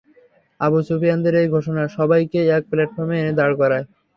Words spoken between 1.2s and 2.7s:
এই ঘোষণা সবাইকে এক